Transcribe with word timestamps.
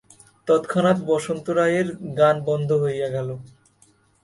তৎক্ষণাৎ 0.47 0.97
বসন্ত 1.05 1.45
রায়ের 1.49 1.87
গান 2.17 2.35
বন্ধ 2.45 2.69
হইয়া 2.83 3.07
গেল। 3.09 3.29